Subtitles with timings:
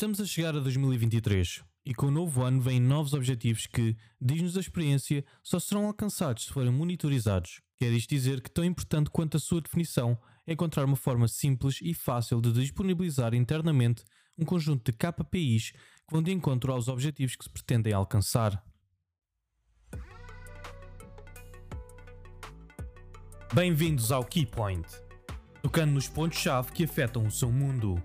[0.00, 4.56] Estamos a chegar a 2023 e com o novo ano vêm novos objetivos que, diz-nos
[4.56, 7.60] a experiência, só serão alcançados se forem monitorizados.
[7.76, 11.80] Quer isto dizer que, tão importante quanto a sua definição, é encontrar uma forma simples
[11.82, 14.02] e fácil de disponibilizar internamente
[14.38, 15.78] um conjunto de KPIs que
[16.10, 18.64] vão de encontro aos objetivos que se pretendem alcançar.
[23.52, 24.88] Bem-vindos ao Keypoint,
[25.60, 28.02] tocando nos pontos-chave que afetam o seu mundo.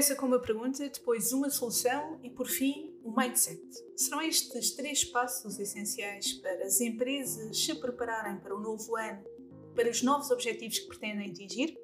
[0.00, 3.60] Começa com uma pergunta, depois uma solução e, por fim, o um mindset.
[3.94, 9.22] Serão estes três passos essenciais para as empresas se prepararem para o novo ano,
[9.74, 11.78] para os novos objetivos que pretendem atingir?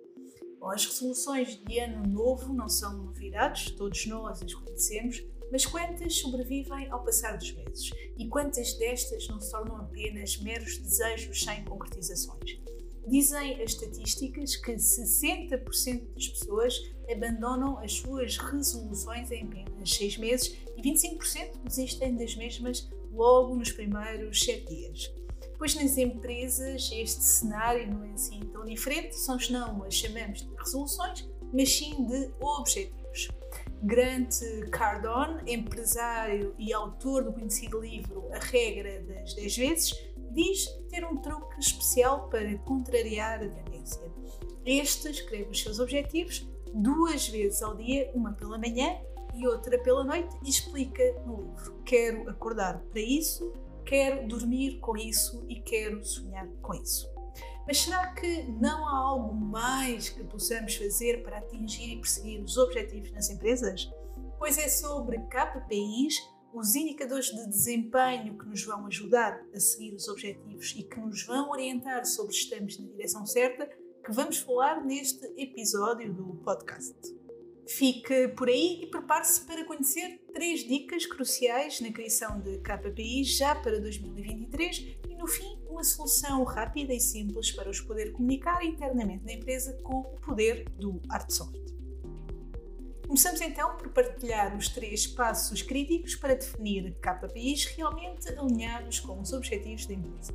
[0.58, 6.14] Bom, as resoluções de ano novo não são novidades, todos nós as conhecemos, mas quantas
[6.14, 7.90] sobrevivem ao passar dos meses?
[8.16, 12.58] E quantas destas não se tornam apenas meros desejos sem concretizações?
[13.06, 16.74] Dizem as estatísticas que 60% das pessoas
[17.08, 23.70] abandonam as suas resoluções em apenas 6 meses e 25% desistem das mesmas logo nos
[23.70, 25.14] primeiros 7 dias.
[25.56, 30.54] Pois nas empresas este cenário não é assim tão diferente, são não as chamamos de
[30.56, 33.28] resoluções, mas sim de objetivos.
[33.82, 34.40] Grant
[34.72, 39.94] Cardone, empresário e autor do conhecido livro A Regra das 10 Vezes,
[40.36, 44.02] diz ter um truque especial para contrariar a tendência.
[44.64, 49.00] Este escreve os seus objetivos duas vezes ao dia, uma pela manhã
[49.34, 53.52] e outra pela noite, e explica no livro: Quero acordar para isso,
[53.84, 57.10] quero dormir com isso e quero sonhar com isso.
[57.66, 62.56] Mas será que não há algo mais que possamos fazer para atingir e perseguir os
[62.56, 63.90] objetivos nas empresas?
[64.38, 70.08] Pois é sobre KPIs os indicadores de desempenho que nos vão ajudar a seguir os
[70.08, 74.82] objetivos e que nos vão orientar sobre se estamos na direção certa, que vamos falar
[74.82, 76.96] neste episódio do podcast.
[77.68, 83.54] Fique por aí e prepare-se para conhecer três dicas cruciais na criação de KPI já
[83.54, 89.26] para 2023 e, no fim, uma solução rápida e simples para os poder comunicar internamente
[89.26, 91.75] na empresa com o poder do ArtSoft.
[93.06, 99.32] Começamos então por partilhar os três passos críticos para definir KPIs realmente alinhados com os
[99.32, 100.34] objetivos da empresa.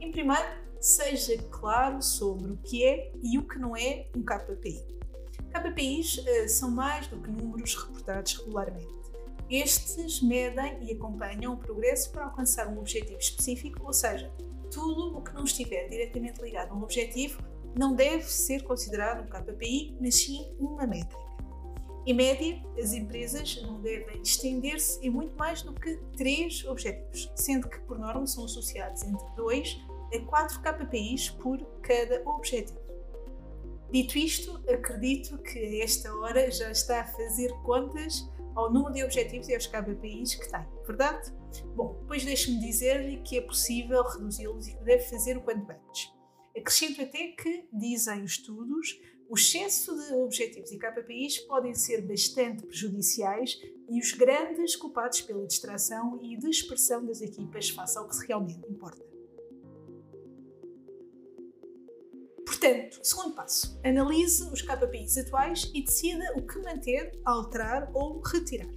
[0.00, 0.48] Em primeiro,
[0.80, 4.82] seja claro sobre o que é e o que não é um KPI.
[5.52, 8.96] KPIs uh, são mais do que números reportados regularmente.
[9.50, 14.32] Estes medem e acompanham o progresso para alcançar um objetivo específico, ou seja,
[14.72, 17.42] tudo o que não estiver diretamente ligado a um objetivo
[17.78, 21.26] não deve ser considerado um KPI, mas sim uma métrica.
[22.06, 27.68] Em média, as empresas não devem estender-se em muito mais do que três objetivos, sendo
[27.68, 29.76] que, por norma, são associados entre 2
[30.14, 32.78] a 4 KPIs por cada objetivo.
[33.90, 39.02] Dito isto, acredito que a esta hora já está a fazer contas ao número de
[39.02, 41.32] objetivos e aos KPIs que tem, verdade?
[41.74, 46.12] Bom, pois deixe-me dizer-lhe que é possível reduzi-los e que deve fazer o quanto antes.
[46.56, 48.96] Acrescento até que, dizem os estudos,
[49.28, 55.46] o excesso de objetivos e KPIs podem ser bastante prejudiciais e os grandes culpados pela
[55.46, 59.04] distração e dispersão das equipas face ao que realmente importa.
[62.44, 68.70] Portanto, segundo passo, analise os KPIs atuais e decida o que manter, alterar ou retirar.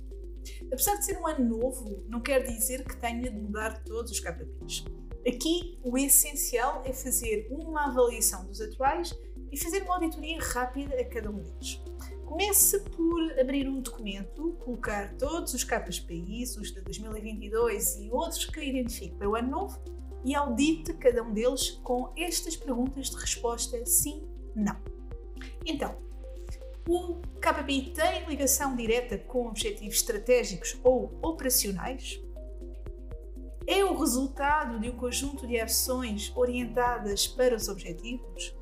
[0.71, 4.19] Apesar de ser um ano novo, não quer dizer que tenha de mudar todos os
[4.19, 4.85] KPIs.
[5.27, 9.13] Aqui, o essencial é fazer uma avaliação dos atuais
[9.51, 11.81] e fazer uma auditoria rápida a cada um deles.
[12.25, 18.61] Comece por abrir um documento, colocar todos os país, os de 2022 e outros que
[18.61, 19.79] identifique para o ano novo
[20.23, 24.77] e audite cada um deles com estas perguntas de resposta sim, não.
[25.65, 25.95] Então,
[26.87, 32.19] o KPI tem ligação direta com objetivos estratégicos ou operacionais?
[33.67, 38.55] É o resultado de um conjunto de ações orientadas para os objetivos?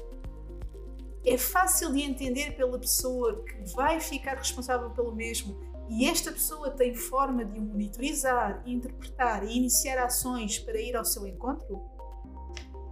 [1.29, 5.59] É fácil de entender pela pessoa que vai ficar responsável pelo mesmo
[5.89, 11.25] e esta pessoa tem forma de monitorizar, interpretar e iniciar ações para ir ao seu
[11.25, 11.81] encontro?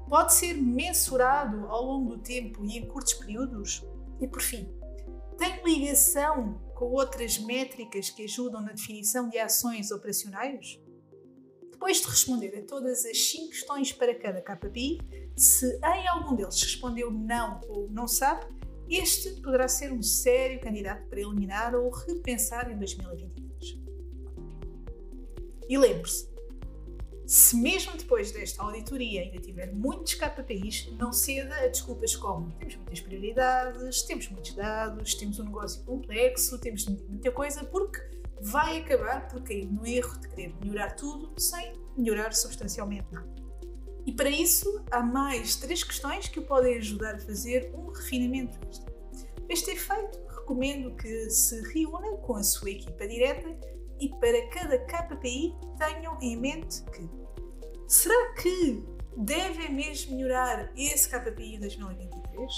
[0.08, 3.84] Pode ser mensurado ao longo do tempo e em curtos períodos?
[4.22, 4.70] E por fim,
[5.38, 10.80] tem ligação com outras métricas que ajudam na definição de ações operacionais?
[11.86, 15.00] Depois de responder a todas as 5 questões para cada KPI,
[15.38, 18.48] se em algum deles respondeu não ou não sabe,
[18.90, 23.78] este poderá ser um sério candidato para eliminar ou repensar em 2023.
[25.70, 26.28] E lembre-se,
[27.28, 32.78] Se mesmo depois desta auditoria ainda tiver muitos KPIs, não ceda a desculpas como temos
[32.78, 38.00] muitas prioridades, temos muitos dados, temos um negócio complexo, temos muita coisa, porque
[38.46, 43.34] vai acabar por cair no erro de querer melhorar tudo sem melhorar substancialmente nada.
[44.06, 48.60] E para isso há mais três questões que o podem ajudar a fazer um refinamento
[48.68, 48.86] disto.
[49.50, 53.50] Este efeito, recomendo que se reúna com a sua equipa direta
[54.00, 57.10] e para cada KPI tenham em mente que
[57.88, 58.86] será que
[59.18, 62.52] devem mesmo melhorar esse KPI 2023?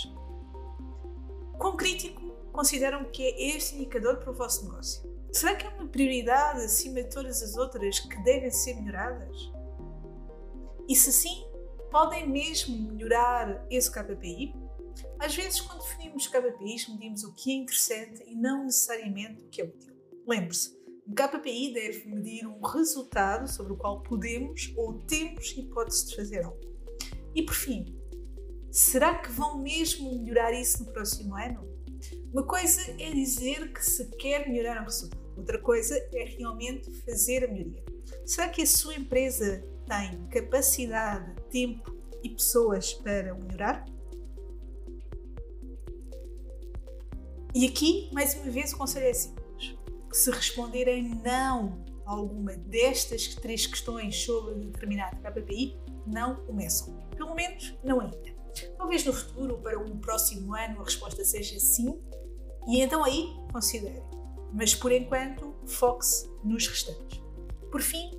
[1.58, 5.17] Quão crítico consideram que é este indicador para o vosso negócio?
[5.38, 9.38] Será que é uma prioridade acima de todas as outras que devem ser melhoradas?
[10.90, 11.46] E se sim,
[11.92, 14.56] podem mesmo melhorar esse KPI?
[15.20, 19.62] Às vezes, quando definimos KPIs, medimos o que é interessante e não necessariamente o que
[19.62, 19.94] é útil.
[20.28, 20.76] Lembre-se,
[21.08, 26.46] um KPI deve medir um resultado sobre o qual podemos ou temos hipótese de fazer
[26.46, 26.60] algo.
[27.36, 27.96] E por fim,
[28.72, 31.64] será que vão mesmo melhorar isso no próximo ano?
[32.34, 37.46] Uma coisa é dizer que se quer melhorar um resultado, outra coisa é realmente fazer
[37.46, 37.84] a melhoria.
[38.26, 43.86] Será que a sua empresa tem capacidade, tempo e pessoas para melhorar?
[47.54, 49.48] E aqui, mais uma vez, o conselho é simples
[50.12, 56.98] se responderem não a alguma destas três questões sobre determinado KPI, não começam.
[57.16, 58.36] Pelo menos não ainda.
[58.78, 62.02] Talvez no futuro, para um próximo ano, a resposta seja sim,
[62.68, 64.02] e então aí considere.
[64.54, 67.22] Mas por enquanto, foque-se nos restantes.
[67.72, 68.12] Por fim,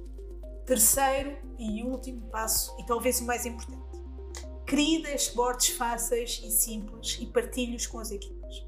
[0.66, 3.82] terceiro e último passo, e talvez o mais importante:
[4.66, 8.66] crie dashboards fáceis e simples e partilhe-os com as equipes.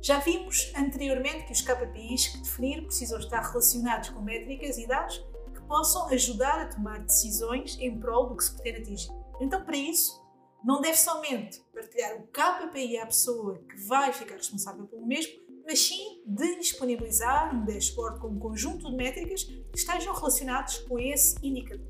[0.00, 5.16] Já vimos anteriormente que os KPIs que definir precisam estar relacionados com métricas e dados
[5.54, 9.10] que possam ajudar a tomar decisões em prol do que se pretende atingir.
[9.40, 10.22] Então, para isso,
[10.62, 15.32] não deve somente partilhar o KPI à pessoa que vai ficar responsável pelo mesmo,
[15.64, 20.98] mas sim de disponibilizar um dashboard com um conjunto de métricas que estejam relacionados com
[20.98, 21.86] esse indicador.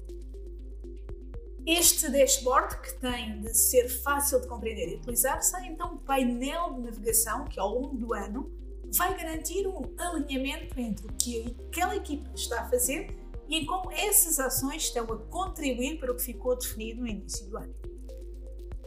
[1.66, 6.74] Este dashboard, que tem de ser fácil de compreender e utilizar, será então um painel
[6.74, 8.52] de navegação que, ao longo do ano,
[8.96, 13.16] vai garantir um alinhamento entre o que aquela equipa está a fazer
[13.48, 17.48] e em como essas ações estão a contribuir para o que ficou definido no início
[17.48, 17.74] do ano.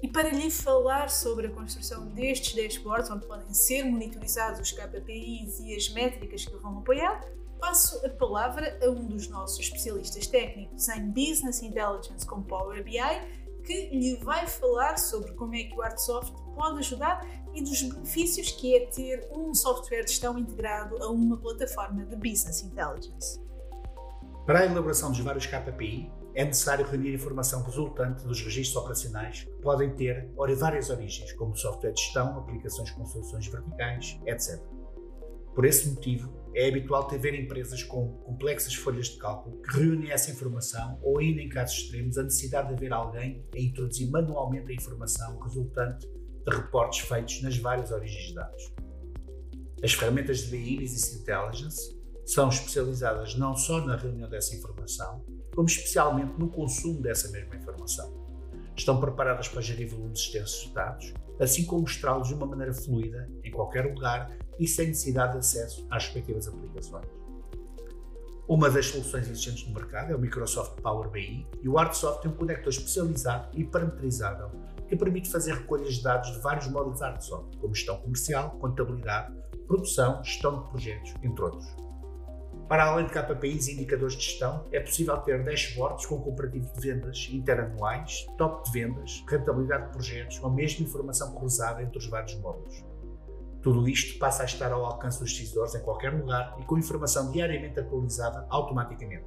[0.01, 5.59] E para lhe falar sobre a construção destes dashboards, onde podem ser monitorizados os KPIs
[5.59, 7.25] e as métricas que vão apoiar,
[7.59, 12.99] passo a palavra a um dos nossos especialistas técnicos em Business Intelligence com Power BI,
[13.65, 18.51] que lhe vai falar sobre como é que o Artsoft pode ajudar e dos benefícios
[18.51, 23.41] que é ter um software de gestão integrado a uma plataforma de Business Intelligence.
[24.45, 29.59] Para a elaboração dos vários KPI, é necessário reunir informação resultante dos registros operacionais que
[29.59, 34.61] podem ter várias origens, como software de gestão, aplicações com soluções verticais, etc.
[35.55, 40.29] Por esse motivo, é habitual ter empresas com complexas folhas de cálculo que reúnem essa
[40.29, 44.75] informação ou, ainda em casos extremos, a necessidade de haver alguém a introduzir manualmente a
[44.75, 48.75] informação resultante de reportes feitos nas várias origens de dados.
[49.83, 51.97] As ferramentas de BI Business Intelligence
[52.27, 55.25] são especializadas não só na reunião dessa informação,
[55.57, 58.13] como especialmente no consumo dessa mesma informação.
[58.75, 63.27] Estão preparadas para gerir volumes extensos de dados, assim como mostrá-los de uma maneira fluida,
[63.43, 67.07] em qualquer lugar e sem necessidade de acesso às respectivas aplicações.
[68.47, 72.29] Uma das soluções existentes no mercado é o Microsoft Power BI e o Artsoft tem
[72.29, 74.51] um conector especializado e parametrizável
[74.87, 79.35] que permite fazer recolhas de dados de vários módulos Artsoft, como gestão comercial, contabilidade,
[79.65, 81.86] produção, gestão de projetos, entre outros.
[82.67, 86.81] Para além de KPIs e indicadores de gestão, é possível ter dashboards com comparativo de
[86.81, 92.35] vendas interanuais, top de vendas, rentabilidade de projetos ou mesmo informação cruzada entre os vários
[92.35, 92.83] módulos.
[93.61, 97.31] Tudo isto passa a estar ao alcance dos decisores em qualquer lugar e com informação
[97.31, 99.25] diariamente atualizada automaticamente.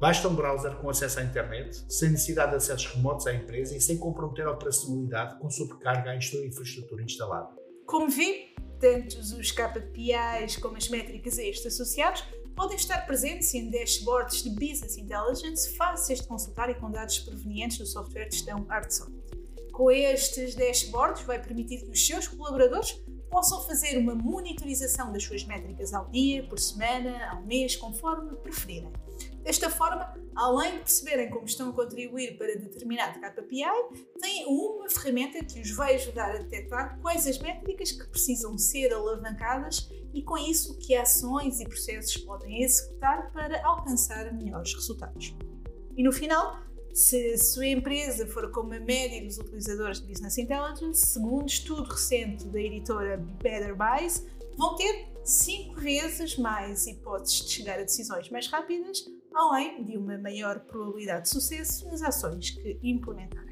[0.00, 3.80] Basta um browser com acesso à internet, sem necessidade de acessos remotos à empresa e
[3.80, 7.48] sem comprometer a operacionalidade com sobrecarga à infraestrutura instalada.
[7.86, 13.68] Como vi, tanto os KPIs como as métricas a estes associados podem estar presentes em
[13.68, 18.64] dashboards de Business Intelligence fáceis de consultar e com dados provenientes do software de gestão
[18.68, 19.12] ArtSoft.
[19.72, 22.92] Com estes dashboards, vai permitir que os seus colaboradores
[23.28, 28.92] possam fazer uma monitorização das suas métricas ao dia, por semana, ao mês, conforme preferirem.
[29.42, 33.64] Desta forma, além de perceberem como estão a contribuir para determinado KPI,
[34.20, 38.94] têm uma ferramenta que os vai ajudar a detectar quais as métricas que precisam ser
[38.94, 45.34] alavancadas e, com isso, que ações e processos podem executar para alcançar melhores resultados.
[45.96, 50.38] E no final, se a sua empresa for como a média dos utilizadores de Business
[50.38, 54.24] Intelligence, segundo estudo recente da editora Better Buys,
[54.56, 59.04] vão ter 5 vezes mais hipóteses de chegar a decisões mais rápidas,
[59.34, 63.43] além de uma maior probabilidade de sucesso nas ações que implementarem.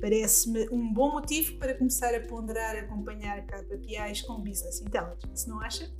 [0.00, 5.90] Parece-me um bom motivo para começar a ponderar acompanhar KPIs com Business Intelligence, não acha?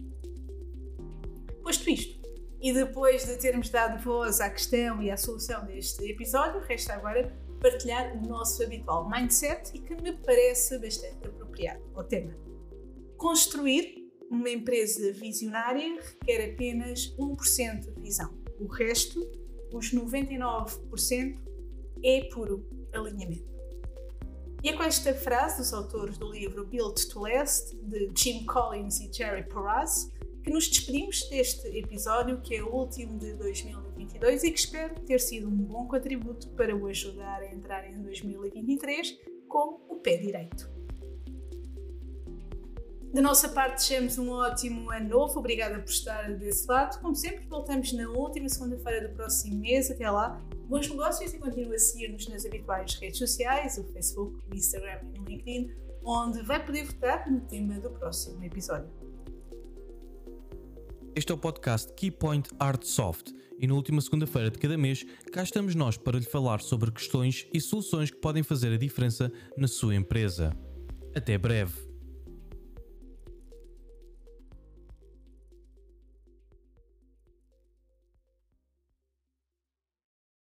[1.62, 2.21] Posto isto,
[2.61, 7.33] e depois de termos dado voz à questão e à solução deste episódio, resta agora
[7.61, 12.35] partilhar o nosso habitual mindset e que me parece bastante apropriado ao tema.
[13.17, 18.33] Construir uma empresa visionária requer apenas 1% de visão.
[18.59, 19.21] O resto,
[19.73, 21.38] os 99%,
[22.05, 23.56] é puro alinhamento.
[24.67, 28.99] E é com esta frase dos autores do livro Built to Last, de Jim Collins
[28.99, 30.11] e Jerry Porras,
[30.43, 35.21] que nos despedimos deste episódio, que é o último de 2022 e que espero ter
[35.21, 40.69] sido um bom contributo para o ajudar a entrar em 2023 com o pé direito.
[43.15, 45.39] Da nossa parte, desejamos um ótimo ano novo.
[45.39, 47.01] Obrigada por estar desse lado.
[47.01, 49.93] Como sempre, voltamos na última segunda-feira do próximo mês.
[49.93, 54.55] Até lá, bons negócios e continue a seguir-nos nas habituais redes sociais, o Facebook, o
[54.55, 55.71] Instagram e o LinkedIn,
[56.05, 58.91] onde vai poder votar no tema do próximo episódio.
[61.15, 65.43] Este é o podcast Keypoint Art Soft e na última segunda-feira de cada mês cá
[65.43, 69.67] estamos nós para lhe falar sobre questões e soluções que podem fazer a diferença na
[69.67, 70.53] sua empresa.
[71.15, 71.96] Até breve!